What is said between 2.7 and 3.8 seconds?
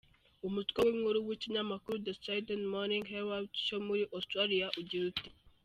Morning Herald cyo